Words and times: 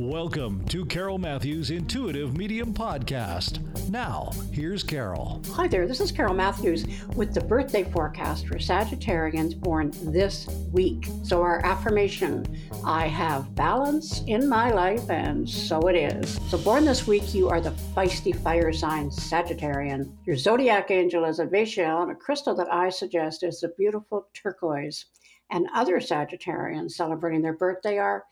Welcome 0.00 0.64
to 0.68 0.86
Carole 0.86 1.18
Matthews 1.18 1.70
Intuitive 1.70 2.34
Medium 2.34 2.72
Podcast. 2.72 3.60
Now, 3.90 4.30
here's 4.50 4.82
Carole. 4.82 5.42
Hi 5.52 5.68
there, 5.68 5.86
this 5.86 6.00
is 6.00 6.10
Carole 6.10 6.32
Matthews 6.32 6.86
with 7.16 7.34
the 7.34 7.42
birthday 7.42 7.84
forecast 7.84 8.48
for 8.48 8.54
Sagittarians 8.54 9.60
born 9.60 9.92
this 10.10 10.46
week. 10.72 11.06
So, 11.22 11.42
our 11.42 11.62
affirmation 11.66 12.46
I 12.82 13.08
have 13.08 13.54
balance 13.54 14.22
in 14.26 14.48
my 14.48 14.70
life, 14.70 15.10
and 15.10 15.46
so 15.46 15.78
it 15.80 15.96
is. 15.96 16.40
So, 16.48 16.56
born 16.56 16.86
this 16.86 17.06
week, 17.06 17.34
you 17.34 17.50
are 17.50 17.60
the 17.60 17.74
feisty 17.94 18.34
fire 18.34 18.72
sign 18.72 19.10
Sagittarian. 19.10 20.16
Your 20.24 20.36
zodiac 20.36 20.90
angel 20.90 21.26
is 21.26 21.40
Advachiel, 21.40 22.04
and 22.04 22.10
a 22.10 22.14
crystal 22.14 22.54
that 22.54 22.72
I 22.72 22.88
suggest 22.88 23.42
is 23.42 23.60
the 23.60 23.68
beautiful 23.76 24.28
turquoise. 24.32 25.04
And 25.52 25.66
other 25.74 25.98
Sagittarians 25.98 26.92
celebrating 26.92 27.42
their 27.42 27.56
birthday 27.56 27.98
are 27.98 28.24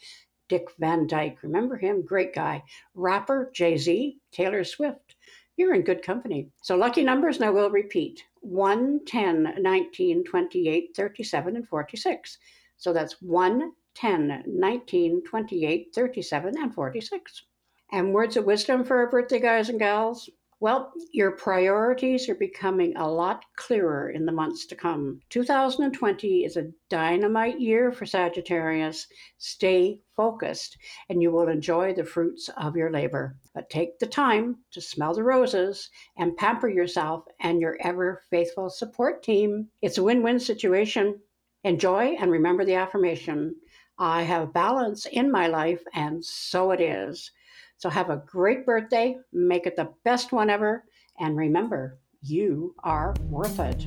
Dick 0.48 0.68
Van 0.78 1.06
Dyke. 1.06 1.42
Remember 1.42 1.76
him? 1.76 2.02
Great 2.02 2.34
guy. 2.34 2.62
Rapper 2.94 3.50
Jay 3.54 3.76
Z, 3.76 4.18
Taylor 4.32 4.64
Swift. 4.64 5.16
You're 5.56 5.74
in 5.74 5.82
good 5.82 6.02
company. 6.02 6.48
So, 6.62 6.76
lucky 6.76 7.02
numbers, 7.02 7.36
and 7.36 7.44
I 7.44 7.50
will 7.50 7.70
repeat 7.70 8.24
1, 8.40 9.00
10, 9.06 9.54
19, 9.60 10.24
28, 10.24 10.90
37, 10.94 11.56
and 11.56 11.68
46. 11.68 12.38
So 12.76 12.92
that's 12.92 13.20
1, 13.20 13.72
10, 13.94 14.44
19, 14.46 15.24
28, 15.24 15.88
37, 15.92 16.54
and 16.58 16.74
46. 16.74 17.44
And 17.90 18.14
words 18.14 18.36
of 18.36 18.44
wisdom 18.44 18.84
for 18.84 18.98
our 18.98 19.10
birthday 19.10 19.40
guys 19.40 19.68
and 19.68 19.78
gals 19.78 20.30
well, 20.60 20.92
your 21.12 21.30
priorities 21.32 22.28
are 22.28 22.34
becoming 22.34 22.96
a 22.96 23.08
lot 23.08 23.44
clearer 23.54 24.10
in 24.10 24.26
the 24.26 24.32
months 24.32 24.66
to 24.66 24.74
come. 24.74 25.20
2020 25.30 26.44
is 26.44 26.56
a 26.56 26.72
dynamite 26.88 27.60
year 27.60 27.92
for 27.92 28.06
Sagittarius. 28.06 29.06
Stay 29.38 30.00
focused 30.16 30.76
and 31.08 31.22
you 31.22 31.30
will 31.30 31.48
enjoy 31.48 31.94
the 31.94 32.04
fruits 32.04 32.50
of 32.56 32.76
your 32.76 32.90
labor. 32.90 33.36
But 33.54 33.70
take 33.70 34.00
the 34.00 34.06
time 34.06 34.56
to 34.72 34.80
smell 34.80 35.14
the 35.14 35.22
roses 35.22 35.90
and 36.16 36.36
pamper 36.36 36.68
yourself 36.68 37.24
and 37.38 37.60
your 37.60 37.76
ever 37.80 38.22
faithful 38.28 38.68
support 38.68 39.22
team. 39.22 39.68
It's 39.80 39.98
a 39.98 40.02
win 40.02 40.24
win 40.24 40.40
situation. 40.40 41.20
Enjoy 41.62 42.16
and 42.18 42.32
remember 42.32 42.64
the 42.64 42.74
affirmation 42.74 43.54
I 44.00 44.22
have 44.22 44.52
balance 44.52 45.06
in 45.06 45.30
my 45.30 45.48
life, 45.48 45.82
and 45.92 46.24
so 46.24 46.70
it 46.70 46.80
is. 46.80 47.32
So 47.78 47.88
have 47.88 48.10
a 48.10 48.22
great 48.26 48.66
birthday, 48.66 49.16
make 49.32 49.66
it 49.66 49.76
the 49.76 49.88
best 50.04 50.32
one 50.32 50.50
ever, 50.50 50.84
and 51.18 51.34
remember, 51.36 51.98
you 52.22 52.74
are 52.82 53.14
worth 53.22 53.60
it. 53.60 53.86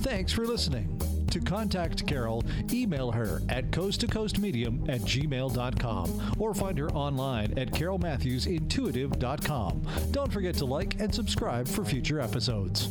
Thanks 0.00 0.32
for 0.32 0.46
listening. 0.46 0.98
To 1.32 1.40
contact 1.40 2.06
Carole, 2.06 2.44
email 2.72 3.10
her 3.10 3.42
at 3.48 3.72
coasttocoastmedium 3.72 4.88
at 4.88 5.00
gmail.com 5.00 6.36
or 6.38 6.54
find 6.54 6.78
her 6.78 6.92
online 6.92 7.58
at 7.58 7.72
carolematthewsintuitive.com. 7.72 9.82
Don't 10.12 10.32
forget 10.32 10.54
to 10.54 10.64
like 10.64 11.00
and 11.00 11.12
subscribe 11.12 11.66
for 11.66 11.84
future 11.84 12.20
episodes. 12.20 12.88